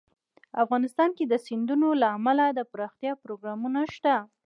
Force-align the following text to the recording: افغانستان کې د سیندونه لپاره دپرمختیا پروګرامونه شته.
افغانستان 0.63 1.09
کې 1.17 1.25
د 1.27 1.33
سیندونه 1.45 1.87
لپاره 2.03 2.43
دپرمختیا 2.59 3.13
پروګرامونه 3.23 3.81
شته. 3.95 4.15